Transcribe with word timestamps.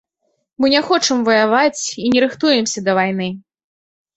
Мы 0.63 0.69
не 0.73 0.79
хочам 0.87 1.19
ваяваць 1.27 1.83
і 2.07 2.09
не 2.15 2.19
рыхтуемся 2.25 2.79
да 2.89 2.99
вайны. 3.03 3.29